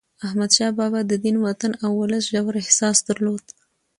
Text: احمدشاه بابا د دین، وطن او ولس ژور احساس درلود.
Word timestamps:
احمدشاه 0.25 0.71
بابا 0.79 0.99
د 1.07 1.13
دین، 1.23 1.35
وطن 1.45 1.71
او 1.83 1.91
ولس 2.01 2.23
ژور 2.33 2.53
احساس 2.63 2.97
درلود. 3.07 3.45